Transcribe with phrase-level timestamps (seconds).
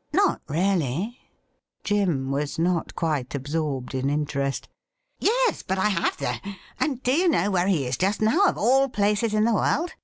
[0.12, 1.18] 'Not really.?'
[1.82, 4.68] Jim was not quite absorbed in interest.'
[5.18, 6.36] Yes, but I have, though.
[6.78, 9.94] And do you know where he is just now, of all places in the world